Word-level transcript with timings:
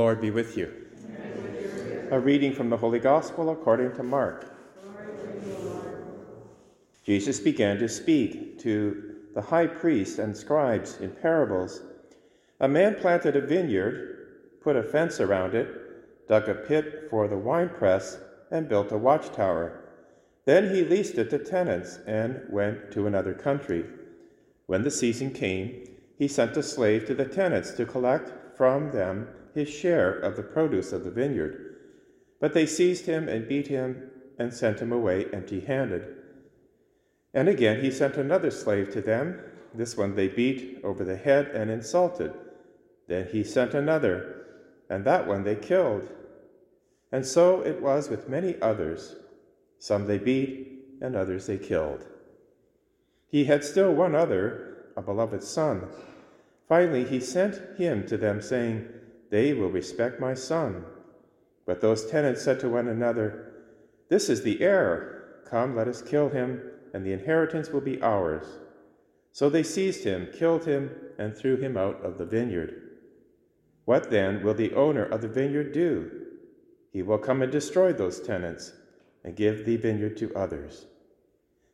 Lord 0.00 0.22
be 0.22 0.30
with 0.30 0.56
you. 0.56 0.72
A 2.10 2.18
reading 2.18 2.54
from 2.54 2.70
the 2.70 2.76
Holy 2.78 2.98
Gospel 2.98 3.50
according 3.50 3.92
to 3.96 4.02
Mark. 4.02 4.50
Jesus 7.04 7.38
began 7.38 7.76
to 7.76 7.86
speak 7.86 8.58
to 8.60 9.16
the 9.34 9.42
high 9.42 9.66
priests 9.66 10.18
and 10.18 10.34
scribes 10.34 10.96
in 11.00 11.10
parables. 11.10 11.82
A 12.60 12.66
man 12.66 12.94
planted 12.94 13.36
a 13.36 13.42
vineyard, 13.42 14.60
put 14.62 14.74
a 14.74 14.82
fence 14.82 15.20
around 15.20 15.54
it, 15.54 15.68
dug 16.26 16.48
a 16.48 16.54
pit 16.54 17.08
for 17.10 17.28
the 17.28 17.36
winepress, 17.36 18.16
and 18.50 18.70
built 18.70 18.92
a 18.92 18.96
watchtower. 18.96 19.84
Then 20.46 20.74
he 20.74 20.82
leased 20.82 21.18
it 21.18 21.28
to 21.28 21.38
tenants 21.38 21.98
and 22.06 22.40
went 22.48 22.90
to 22.92 23.06
another 23.06 23.34
country. 23.34 23.84
When 24.64 24.82
the 24.82 24.90
season 24.90 25.34
came, 25.34 25.84
he 26.16 26.26
sent 26.26 26.56
a 26.56 26.62
slave 26.62 27.04
to 27.04 27.14
the 27.14 27.26
tenants 27.26 27.72
to 27.72 27.84
collect 27.84 28.56
from 28.56 28.92
them 28.92 29.28
his 29.54 29.68
share 29.68 30.12
of 30.12 30.36
the 30.36 30.42
produce 30.42 30.92
of 30.92 31.04
the 31.04 31.10
vineyard. 31.10 31.76
But 32.40 32.54
they 32.54 32.66
seized 32.66 33.06
him 33.06 33.28
and 33.28 33.48
beat 33.48 33.68
him 33.68 34.10
and 34.38 34.52
sent 34.52 34.80
him 34.80 34.92
away 34.92 35.26
empty 35.32 35.60
handed. 35.60 36.16
And 37.34 37.48
again 37.48 37.80
he 37.80 37.90
sent 37.90 38.16
another 38.16 38.50
slave 38.50 38.90
to 38.92 39.00
them. 39.00 39.40
This 39.74 39.96
one 39.96 40.16
they 40.16 40.28
beat 40.28 40.80
over 40.82 41.04
the 41.04 41.16
head 41.16 41.48
and 41.48 41.70
insulted. 41.70 42.32
Then 43.06 43.28
he 43.30 43.44
sent 43.44 43.74
another, 43.74 44.46
and 44.88 45.04
that 45.04 45.26
one 45.26 45.44
they 45.44 45.56
killed. 45.56 46.08
And 47.12 47.26
so 47.26 47.60
it 47.60 47.80
was 47.82 48.08
with 48.08 48.28
many 48.28 48.60
others. 48.60 49.16
Some 49.78 50.06
they 50.06 50.18
beat, 50.18 50.70
and 51.00 51.16
others 51.16 51.46
they 51.46 51.58
killed. 51.58 52.06
He 53.28 53.44
had 53.44 53.64
still 53.64 53.92
one 53.92 54.14
other, 54.14 54.86
a 54.96 55.02
beloved 55.02 55.42
son. 55.42 55.88
Finally, 56.68 57.04
he 57.04 57.20
sent 57.20 57.60
him 57.78 58.06
to 58.06 58.16
them, 58.16 58.40
saying, 58.40 58.88
They 59.30 59.54
will 59.54 59.70
respect 59.70 60.20
my 60.20 60.34
son. 60.34 60.84
But 61.64 61.80
those 61.80 62.10
tenants 62.10 62.42
said 62.42 62.60
to 62.60 62.68
one 62.68 62.88
another, 62.88 63.52
This 64.08 64.28
is 64.28 64.42
the 64.42 64.60
heir. 64.60 65.42
Come, 65.48 65.76
let 65.76 65.88
us 65.88 66.02
kill 66.02 66.28
him, 66.28 66.60
and 66.92 67.04
the 67.04 67.12
inheritance 67.12 67.70
will 67.70 67.80
be 67.80 68.02
ours. 68.02 68.44
So 69.32 69.48
they 69.48 69.62
seized 69.62 70.04
him, 70.04 70.28
killed 70.36 70.64
him, 70.64 70.90
and 71.18 71.36
threw 71.36 71.56
him 71.56 71.76
out 71.76 72.04
of 72.04 72.18
the 72.18 72.26
vineyard. 72.26 72.90
What 73.84 74.10
then 74.10 74.42
will 74.42 74.54
the 74.54 74.74
owner 74.74 75.04
of 75.04 75.22
the 75.22 75.28
vineyard 75.28 75.72
do? 75.72 76.10
He 76.92 77.02
will 77.02 77.18
come 77.18 77.42
and 77.42 77.52
destroy 77.52 77.92
those 77.92 78.20
tenants 78.20 78.72
and 79.24 79.36
give 79.36 79.64
the 79.64 79.76
vineyard 79.76 80.16
to 80.18 80.34
others. 80.34 80.86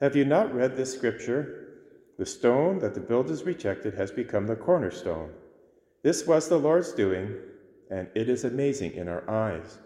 Have 0.00 0.16
you 0.16 0.24
not 0.24 0.54
read 0.54 0.76
this 0.76 0.94
scripture? 0.94 1.68
The 2.18 2.26
stone 2.26 2.78
that 2.78 2.94
the 2.94 3.00
builders 3.00 3.44
rejected 3.44 3.94
has 3.94 4.10
become 4.10 4.46
the 4.46 4.56
cornerstone. 4.56 5.32
This 6.02 6.26
was 6.26 6.48
the 6.48 6.58
Lord's 6.58 6.92
doing 6.92 7.34
and 7.90 8.08
it 8.14 8.28
is 8.28 8.44
amazing 8.44 8.92
in 8.92 9.06
our 9.06 9.28
eyes. 9.28 9.78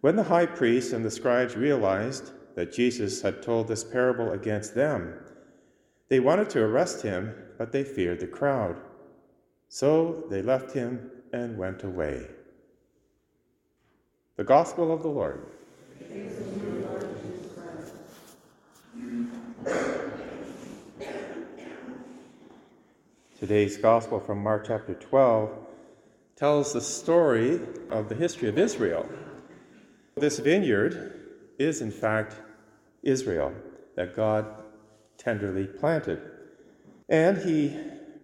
When 0.00 0.16
the 0.16 0.22
high 0.22 0.46
priest 0.46 0.92
and 0.92 1.04
the 1.04 1.10
scribes 1.10 1.54
realized 1.54 2.32
that 2.54 2.72
Jesus 2.72 3.20
had 3.20 3.42
told 3.42 3.68
this 3.68 3.84
parable 3.84 4.32
against 4.32 4.74
them, 4.74 5.14
they 6.08 6.20
wanted 6.20 6.48
to 6.50 6.62
arrest 6.62 7.02
him, 7.02 7.34
but 7.58 7.70
they 7.70 7.84
feared 7.84 8.20
the 8.20 8.26
crowd. 8.26 8.80
So 9.68 10.24
they 10.30 10.40
left 10.40 10.72
him 10.72 11.10
and 11.32 11.58
went 11.58 11.82
away. 11.82 12.28
The 14.36 14.44
Gospel 14.44 14.92
of 14.92 15.02
the 15.02 15.08
Lord. 15.08 15.46
Today's 23.46 23.76
Gospel 23.76 24.18
from 24.18 24.42
Mark 24.42 24.64
chapter 24.66 24.94
12 24.94 25.56
tells 26.34 26.72
the 26.72 26.80
story 26.80 27.60
of 27.90 28.08
the 28.08 28.14
history 28.16 28.48
of 28.48 28.58
Israel. 28.58 29.08
This 30.16 30.40
vineyard 30.40 31.28
is, 31.56 31.80
in 31.80 31.92
fact, 31.92 32.34
Israel 33.04 33.54
that 33.94 34.16
God 34.16 34.64
tenderly 35.16 35.64
planted. 35.64 36.20
And 37.08 37.38
he 37.38 37.78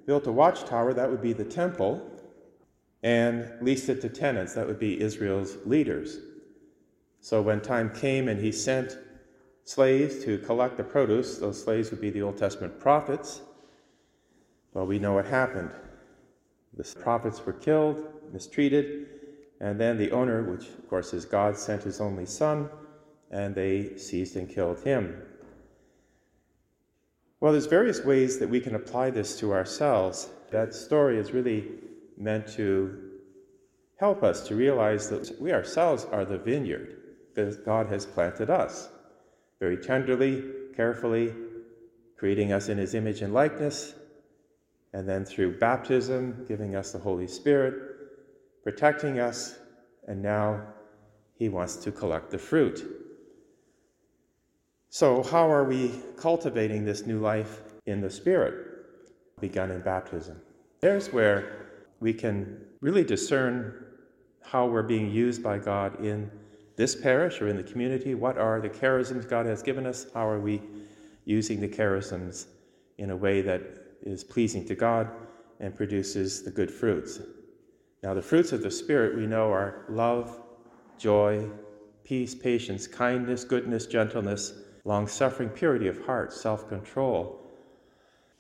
built 0.07 0.27
a 0.27 0.33
watchtower, 0.33 0.93
that 0.93 1.09
would 1.09 1.23
be 1.23 1.33
the 1.33 1.45
temple, 1.45 2.03
and 3.05 3.49
leased 3.61 3.89
it 3.91 4.01
to 4.01 4.09
tenants, 4.09 4.55
that 4.55 4.67
would 4.67 4.81
be 4.81 5.01
Israel's 5.01 5.57
leaders. 5.65 6.19
So 7.21 7.41
when 7.41 7.61
time 7.61 7.95
came 7.95 8.27
and 8.27 8.41
he 8.41 8.51
sent 8.51 8.99
slaves 9.63 10.25
to 10.25 10.39
collect 10.39 10.79
the 10.79 10.83
produce, 10.83 11.39
those 11.39 11.63
slaves 11.63 11.93
would 11.93 12.01
be 12.01 12.11
the 12.11 12.23
Old 12.23 12.39
Testament 12.39 12.81
prophets. 12.81 13.43
Well, 14.75 14.87
we 14.87 14.99
know 14.99 15.15
what 15.15 15.27
happened. 15.27 15.71
The 16.75 16.85
prophets 17.01 17.45
were 17.45 17.53
killed, 17.53 18.07
mistreated, 18.33 19.07
and 19.61 19.79
then 19.79 19.99
the 19.99 20.11
owner, 20.11 20.43
which 20.43 20.69
of 20.69 20.89
course 20.89 21.13
is 21.13 21.25
God, 21.25 21.57
sent 21.57 21.83
his 21.83 22.01
only 22.01 22.27
son, 22.27 22.71
and 23.31 23.55
they 23.55 23.97
seized 23.97 24.37
and 24.37 24.49
killed 24.49 24.81
him. 24.81 25.23
Well, 27.41 27.53
there's 27.53 27.67
various 27.67 28.05
ways 28.05 28.39
that 28.39 28.49
we 28.49 28.61
can 28.61 28.75
apply 28.75 29.11
this 29.11 29.39
to 29.41 29.53
ourselves. 29.53 30.31
That 30.51 30.75
story 30.75 31.19
is 31.19 31.33
really 31.33 31.69
meant 32.17 32.47
to 32.55 33.11
help 33.97 34.23
us 34.23 34.47
to 34.49 34.55
realize 34.55 35.11
that 35.11 35.41
we 35.41 35.53
ourselves 35.53 36.07
are 36.07 36.25
the 36.25 36.39
vineyard 36.39 36.97
that 37.35 37.65
God 37.65 37.87
has 37.89 38.07
planted 38.07 38.51
us 38.51 38.89
very 39.61 39.77
tenderly, 39.77 40.43
carefully, 40.75 41.33
creating 42.17 42.53
us 42.53 42.69
in 42.69 42.79
his 42.79 42.95
image 42.95 43.23
and 43.23 43.33
likeness, 43.33 43.95
and 44.93 45.09
then 45.09 45.25
through 45.25 45.59
baptism, 45.59 46.45
giving 46.47 46.77
us 46.77 46.93
the 46.93 46.99
Holy 46.99 47.27
Spirit, 47.27 47.75
protecting 48.63 49.21
us, 49.21 49.59
and 50.07 50.23
now 50.23 50.61
He 51.35 51.49
wants 51.49 51.77
to 51.77 51.93
collect 51.93 52.31
the 52.31 52.39
fruit. 52.39 52.85
So, 54.91 55.23
how 55.23 55.51
are 55.51 55.65
we 55.65 55.91
cultivating 56.17 56.85
this 56.85 57.07
new 57.07 57.19
life 57.19 57.63
in 57.87 58.01
the 58.01 58.11
Spirit, 58.11 58.55
begun 59.41 59.71
in 59.71 59.81
baptism? 59.81 60.41
There's 60.81 61.13
where 61.13 61.67
we 62.01 62.13
can 62.13 62.61
really 62.81 63.05
discern 63.05 63.87
how 64.43 64.67
we're 64.67 64.83
being 64.83 65.11
used 65.11 65.43
by 65.43 65.59
God 65.59 66.05
in 66.05 66.31
this 66.77 66.95
parish 66.95 67.41
or 67.41 67.49
in 67.49 67.57
the 67.57 67.63
community. 67.63 68.15
What 68.15 68.37
are 68.37 68.61
the 68.61 68.69
charisms 68.69 69.29
God 69.29 69.47
has 69.47 69.63
given 69.63 69.87
us? 69.87 70.07
How 70.13 70.29
are 70.29 70.41
we 70.41 70.61
using 71.25 71.61
the 71.61 71.69
charisms 71.69 72.47
in 72.99 73.11
a 73.11 73.17
way 73.17 73.41
that 73.43 73.63
is 74.03 74.25
pleasing 74.25 74.65
to 74.67 74.75
God 74.75 75.11
and 75.61 75.75
produces 75.75 76.43
the 76.43 76.51
good 76.51 76.71
fruits. 76.71 77.21
Now, 78.03 78.15
the 78.15 78.23
fruits 78.23 78.53
of 78.53 78.63
the 78.63 78.71
Spirit 78.71 79.17
we 79.17 79.27
know 79.27 79.51
are 79.53 79.85
love, 79.89 80.41
joy, 80.99 81.49
peace, 82.05 82.35
patience, 82.35 82.87
kindness, 82.87 83.45
goodness, 83.45 83.87
gentleness, 83.87 84.55
long 84.85 85.07
suffering, 85.07 85.49
purity 85.49 85.87
of 85.87 86.05
heart, 86.05 86.33
self 86.33 86.69
control. 86.69 87.41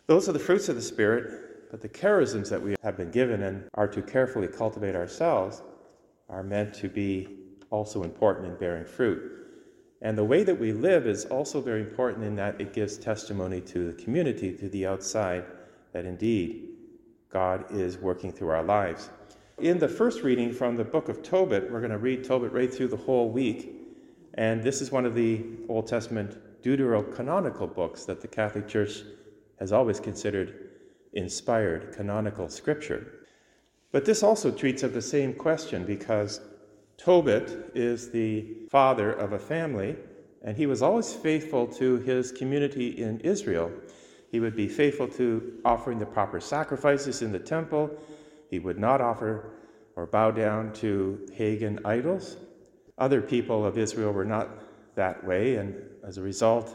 Those 0.06 0.28
are 0.28 0.32
the 0.32 0.38
fruits 0.38 0.68
of 0.68 0.74
the 0.74 0.82
Spirit, 0.82 1.70
but 1.70 1.80
the 1.80 1.88
charisms 1.88 2.50
that 2.50 2.60
we 2.60 2.74
have 2.82 2.96
been 2.96 3.10
given 3.10 3.42
and 3.44 3.68
are 3.74 3.88
to 3.88 4.02
carefully 4.02 4.48
cultivate 4.48 4.96
ourselves 4.96 5.62
are 6.28 6.42
meant 6.42 6.74
to 6.74 6.88
be 6.88 7.28
also 7.70 8.02
important 8.02 8.48
in 8.48 8.56
bearing 8.56 8.84
fruit. 8.84 9.41
And 10.02 10.18
the 10.18 10.24
way 10.24 10.42
that 10.42 10.58
we 10.58 10.72
live 10.72 11.06
is 11.06 11.26
also 11.26 11.60
very 11.60 11.80
important 11.80 12.24
in 12.24 12.34
that 12.34 12.60
it 12.60 12.72
gives 12.72 12.98
testimony 12.98 13.60
to 13.62 13.92
the 13.92 14.02
community, 14.02 14.52
to 14.52 14.68
the 14.68 14.84
outside, 14.84 15.44
that 15.92 16.04
indeed 16.04 16.70
God 17.30 17.64
is 17.70 17.98
working 17.98 18.32
through 18.32 18.48
our 18.48 18.64
lives. 18.64 19.10
In 19.58 19.78
the 19.78 19.88
first 19.88 20.22
reading 20.22 20.52
from 20.52 20.76
the 20.76 20.84
book 20.84 21.08
of 21.08 21.22
Tobit, 21.22 21.70
we're 21.70 21.80
going 21.80 21.92
to 21.92 21.98
read 21.98 22.24
Tobit 22.24 22.52
right 22.52 22.72
through 22.72 22.88
the 22.88 22.96
whole 22.96 23.30
week. 23.30 23.74
And 24.34 24.60
this 24.60 24.82
is 24.82 24.90
one 24.90 25.06
of 25.06 25.14
the 25.14 25.44
Old 25.68 25.86
Testament 25.86 26.36
deuterocanonical 26.62 27.72
books 27.72 28.04
that 28.06 28.20
the 28.20 28.28
Catholic 28.28 28.66
Church 28.66 29.02
has 29.60 29.72
always 29.72 30.00
considered 30.00 30.70
inspired 31.12 31.92
canonical 31.94 32.48
scripture. 32.48 33.20
But 33.92 34.04
this 34.04 34.24
also 34.24 34.50
treats 34.50 34.82
of 34.82 34.94
the 34.94 35.02
same 35.02 35.32
question 35.32 35.84
because 35.84 36.40
Tobit 36.96 37.72
is 37.74 38.10
the 38.10 38.46
father 38.70 39.12
of 39.12 39.32
a 39.32 39.38
family, 39.38 39.96
and 40.42 40.56
he 40.56 40.66
was 40.66 40.82
always 40.82 41.12
faithful 41.12 41.66
to 41.66 41.96
his 41.98 42.32
community 42.32 43.02
in 43.02 43.20
Israel. 43.20 43.70
He 44.30 44.40
would 44.40 44.56
be 44.56 44.68
faithful 44.68 45.08
to 45.08 45.60
offering 45.64 45.98
the 45.98 46.06
proper 46.06 46.40
sacrifices 46.40 47.22
in 47.22 47.32
the 47.32 47.38
temple. 47.38 47.90
He 48.48 48.58
would 48.58 48.78
not 48.78 49.00
offer 49.00 49.50
or 49.96 50.06
bow 50.06 50.30
down 50.30 50.72
to 50.74 51.26
pagan 51.36 51.80
idols. 51.84 52.36
Other 52.98 53.20
people 53.20 53.64
of 53.66 53.78
Israel 53.78 54.12
were 54.12 54.24
not 54.24 54.48
that 54.94 55.24
way, 55.24 55.56
and 55.56 55.74
as 56.06 56.18
a 56.18 56.22
result, 56.22 56.74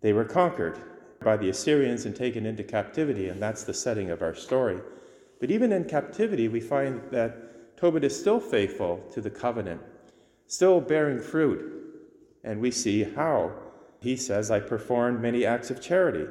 they 0.00 0.12
were 0.12 0.24
conquered 0.24 0.78
by 1.22 1.36
the 1.36 1.50
Assyrians 1.50 2.06
and 2.06 2.16
taken 2.16 2.46
into 2.46 2.64
captivity, 2.64 3.28
and 3.28 3.40
that's 3.40 3.64
the 3.64 3.74
setting 3.74 4.10
of 4.10 4.22
our 4.22 4.34
story. 4.34 4.78
But 5.38 5.50
even 5.50 5.72
in 5.72 5.84
captivity, 5.84 6.48
we 6.48 6.60
find 6.60 7.02
that 7.10 7.59
Tobit 7.80 8.04
is 8.04 8.18
still 8.18 8.40
faithful 8.40 9.00
to 9.12 9.20
the 9.20 9.30
covenant, 9.30 9.80
still 10.46 10.80
bearing 10.80 11.20
fruit. 11.20 11.76
And 12.44 12.60
we 12.60 12.70
see 12.70 13.04
how. 13.04 13.52
He 14.00 14.16
says, 14.16 14.50
I 14.50 14.60
performed 14.60 15.20
many 15.20 15.44
acts 15.44 15.70
of 15.70 15.82
charity, 15.82 16.26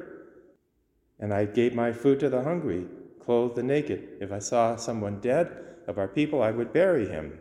and 1.20 1.32
I 1.32 1.44
gave 1.44 1.72
my 1.72 1.92
food 1.92 2.18
to 2.20 2.28
the 2.28 2.42
hungry, 2.42 2.86
clothed 3.20 3.54
the 3.54 3.62
naked. 3.62 4.16
If 4.20 4.32
I 4.32 4.40
saw 4.40 4.74
someone 4.74 5.20
dead, 5.20 5.70
of 5.90 5.98
our 5.98 6.08
people, 6.08 6.42
I 6.42 6.52
would 6.52 6.72
bury 6.72 7.06
him. 7.08 7.38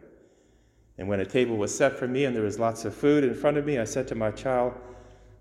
And 0.97 1.07
when 1.07 1.21
a 1.21 1.25
table 1.25 1.55
was 1.55 1.75
set 1.75 1.97
for 1.97 2.07
me 2.07 2.25
and 2.25 2.35
there 2.35 2.43
was 2.43 2.59
lots 2.59 2.83
of 2.83 2.93
food 2.93 3.23
in 3.23 3.33
front 3.33 3.57
of 3.57 3.65
me, 3.65 3.77
I 3.77 3.85
said 3.85 4.07
to 4.09 4.15
my 4.15 4.31
child, 4.31 4.73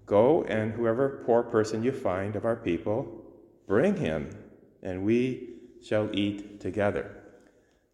Go 0.07 0.45
and 0.45 0.73
whoever 0.73 1.23
poor 1.27 1.43
person 1.43 1.83
you 1.83 1.91
find 1.91 2.37
of 2.37 2.45
our 2.45 2.57
people, 2.57 3.25
bring 3.67 3.97
him, 3.97 4.31
and 4.83 5.05
we 5.05 5.49
shall 5.83 6.09
eat 6.13 6.61
together. 6.61 7.18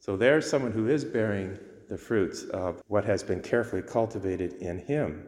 So 0.05 0.19
there's 0.19 0.47
someone 0.47 0.73
who 0.73 0.87
is 0.87 1.03
bearing 1.03 1.59
the 1.89 1.97
fruits 1.97 2.45
of 2.51 2.83
what 2.89 3.07
has 3.07 3.23
been 3.23 3.41
carefully 3.41 3.81
cultivated 3.81 4.53
in 4.61 4.81
him. 4.81 5.27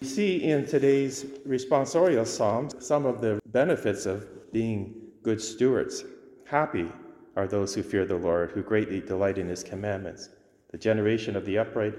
We 0.00 0.06
see 0.06 0.44
in 0.44 0.66
today's 0.66 1.24
responsorial 1.44 2.24
psalms 2.24 2.76
some 2.78 3.04
of 3.04 3.20
the 3.20 3.40
benefits 3.46 4.06
of 4.06 4.52
being 4.52 4.94
good 5.24 5.40
stewards. 5.42 6.04
Happy 6.44 6.92
are 7.34 7.48
those 7.48 7.74
who 7.74 7.82
fear 7.82 8.04
the 8.04 8.14
Lord, 8.14 8.52
who 8.52 8.62
greatly 8.62 9.00
delight 9.00 9.36
in 9.36 9.48
his 9.48 9.64
commandments. 9.64 10.28
The 10.70 10.78
generation 10.78 11.34
of 11.34 11.44
the 11.44 11.58
upright 11.58 11.94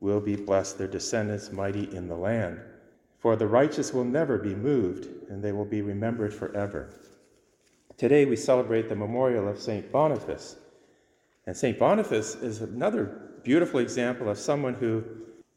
will 0.00 0.20
be 0.20 0.34
blessed, 0.34 0.78
their 0.78 0.88
descendants 0.88 1.52
mighty 1.52 1.94
in 1.94 2.08
the 2.08 2.16
land. 2.16 2.58
For 3.20 3.36
the 3.36 3.46
righteous 3.46 3.92
will 3.92 4.02
never 4.02 4.36
be 4.36 4.56
moved, 4.56 5.06
and 5.30 5.40
they 5.40 5.52
will 5.52 5.64
be 5.64 5.80
remembered 5.80 6.34
forever. 6.34 6.90
Today 7.96 8.24
we 8.24 8.34
celebrate 8.34 8.88
the 8.88 8.96
memorial 8.96 9.46
of 9.46 9.60
St. 9.60 9.92
Boniface. 9.92 10.56
And 11.46 11.56
St. 11.56 11.78
Boniface 11.78 12.36
is 12.36 12.60
another 12.60 13.20
beautiful 13.42 13.80
example 13.80 14.28
of 14.28 14.38
someone 14.38 14.74
who 14.74 15.04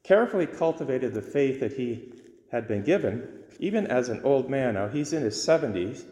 carefully 0.03 0.45
cultivated 0.45 1.13
the 1.13 1.21
faith 1.21 1.59
that 1.59 1.73
he 1.73 2.13
had 2.51 2.67
been 2.67 2.83
given, 2.83 3.27
even 3.59 3.87
as 3.87 4.09
an 4.09 4.21
old 4.23 4.49
man. 4.49 4.73
Now, 4.73 4.87
he's 4.87 5.13
in 5.13 5.23
his 5.23 5.35
70s. 5.35 6.03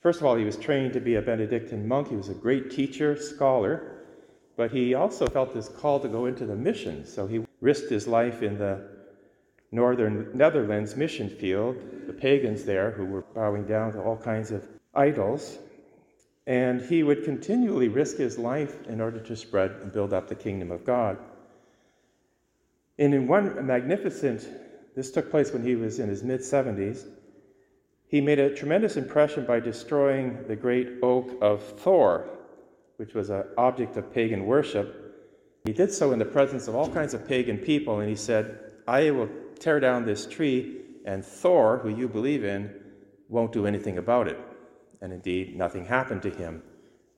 First 0.00 0.20
of 0.20 0.26
all, 0.26 0.36
he 0.36 0.44
was 0.44 0.56
trained 0.56 0.92
to 0.94 1.00
be 1.00 1.16
a 1.16 1.22
Benedictine 1.22 1.86
monk. 1.86 2.08
He 2.08 2.16
was 2.16 2.28
a 2.28 2.34
great 2.34 2.70
teacher, 2.70 3.16
scholar, 3.16 4.04
but 4.56 4.70
he 4.70 4.94
also 4.94 5.26
felt 5.26 5.52
this 5.52 5.68
call 5.68 6.00
to 6.00 6.08
go 6.08 6.26
into 6.26 6.46
the 6.46 6.56
mission. 6.56 7.04
So 7.04 7.26
he 7.26 7.44
risked 7.60 7.90
his 7.90 8.06
life 8.06 8.42
in 8.42 8.58
the 8.58 8.88
northern 9.72 10.30
Netherlands 10.34 10.96
mission 10.96 11.28
field, 11.28 11.76
the 12.06 12.12
pagans 12.12 12.64
there 12.64 12.90
who 12.90 13.04
were 13.04 13.22
bowing 13.34 13.66
down 13.66 13.92
to 13.92 14.00
all 14.00 14.16
kinds 14.16 14.50
of 14.50 14.66
idols. 14.94 15.58
And 16.46 16.80
he 16.80 17.02
would 17.02 17.24
continually 17.24 17.88
risk 17.88 18.16
his 18.16 18.38
life 18.38 18.86
in 18.86 19.00
order 19.00 19.20
to 19.20 19.36
spread 19.36 19.72
and 19.82 19.92
build 19.92 20.12
up 20.12 20.28
the 20.28 20.34
kingdom 20.34 20.70
of 20.70 20.84
God. 20.84 21.18
And 22.98 23.14
in 23.14 23.26
one 23.26 23.66
magnificent, 23.66 24.48
this 24.94 25.10
took 25.10 25.30
place 25.30 25.52
when 25.52 25.64
he 25.64 25.76
was 25.76 25.98
in 25.98 26.08
his 26.08 26.22
mid 26.22 26.40
70s, 26.40 27.06
he 28.08 28.20
made 28.20 28.40
a 28.40 28.54
tremendous 28.54 28.96
impression 28.96 29.46
by 29.46 29.60
destroying 29.60 30.44
the 30.48 30.56
great 30.56 30.98
oak 31.02 31.38
of 31.40 31.62
Thor, 31.62 32.28
which 32.96 33.14
was 33.14 33.30
an 33.30 33.44
object 33.56 33.96
of 33.96 34.12
pagan 34.12 34.46
worship. 34.46 35.16
He 35.64 35.72
did 35.72 35.92
so 35.92 36.10
in 36.10 36.18
the 36.18 36.24
presence 36.24 36.66
of 36.66 36.74
all 36.74 36.88
kinds 36.90 37.14
of 37.14 37.28
pagan 37.28 37.58
people, 37.58 38.00
and 38.00 38.08
he 38.08 38.16
said, 38.16 38.58
I 38.88 39.12
will 39.12 39.28
tear 39.60 39.78
down 39.78 40.04
this 40.04 40.26
tree, 40.26 40.80
and 41.04 41.24
Thor, 41.24 41.78
who 41.78 41.88
you 41.88 42.08
believe 42.08 42.44
in, 42.44 42.74
won't 43.28 43.52
do 43.52 43.64
anything 43.64 43.96
about 43.96 44.26
it. 44.26 44.38
And 45.02 45.12
indeed, 45.12 45.56
nothing 45.56 45.84
happened 45.84 46.22
to 46.22 46.30
him, 46.30 46.62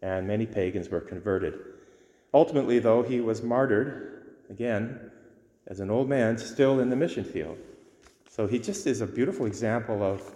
and 0.02 0.26
many 0.26 0.46
pagans 0.46 0.88
were 0.88 1.00
converted. 1.00 1.58
Ultimately, 2.34 2.78
though, 2.78 3.02
he 3.02 3.20
was 3.20 3.42
martyred, 3.42 4.34
again, 4.50 5.10
as 5.66 5.80
an 5.80 5.90
old 5.90 6.08
man, 6.08 6.38
still 6.38 6.80
in 6.80 6.90
the 6.90 6.96
mission 6.96 7.24
field. 7.24 7.58
So 8.28 8.46
he 8.46 8.58
just 8.58 8.86
is 8.86 9.00
a 9.00 9.06
beautiful 9.06 9.46
example 9.46 10.02
of 10.02 10.34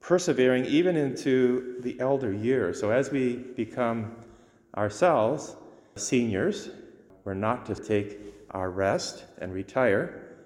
persevering 0.00 0.66
even 0.66 0.96
into 0.96 1.76
the 1.80 1.98
elder 1.98 2.32
years. 2.32 2.78
So 2.78 2.90
as 2.90 3.10
we 3.10 3.36
become 3.36 4.16
ourselves 4.76 5.56
seniors, 5.96 6.70
we're 7.24 7.34
not 7.34 7.64
to 7.66 7.74
take 7.74 8.20
our 8.50 8.70
rest 8.70 9.24
and 9.38 9.52
retire, 9.52 10.36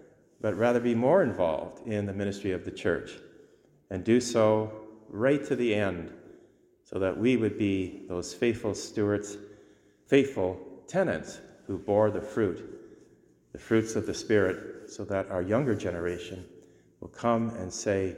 but 0.41 0.57
rather 0.57 0.79
be 0.79 0.95
more 0.95 1.23
involved 1.23 1.87
in 1.87 2.07
the 2.07 2.13
ministry 2.13 2.53
of 2.53 2.65
the 2.65 2.71
church 2.71 3.19
and 3.91 4.05
do 4.05 4.21
so 4.21 4.88
right 5.09 5.45
to 5.47 5.57
the 5.57 5.75
end 5.75 6.13
so 6.85 6.99
that 6.99 7.19
we 7.19 7.37
would 7.37 7.59
be 7.59 8.05
those 8.09 8.33
faithful 8.33 8.75
stewards, 8.75 9.37
faithful 10.07 10.59
tenants 10.87 11.41
who 11.67 11.79
bore 11.79 12.11
the 12.11 12.21
fruit, 12.21 12.65
the 13.53 13.59
fruits 13.59 13.95
of 13.95 14.07
the 14.07 14.15
Spirit, 14.15 14.91
so 14.91 15.05
that 15.05 15.31
our 15.31 15.43
younger 15.43 15.75
generation 15.75 16.45
will 17.01 17.09
come 17.09 17.51
and 17.57 17.73
say, 17.73 18.17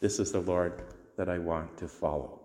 This 0.00 0.18
is 0.18 0.30
the 0.30 0.40
Lord 0.40 0.82
that 1.16 1.30
I 1.30 1.38
want 1.38 1.78
to 1.78 1.88
follow. 1.88 2.41